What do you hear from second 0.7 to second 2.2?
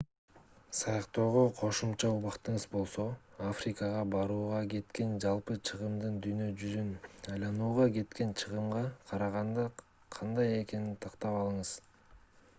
саякаттоого кошумча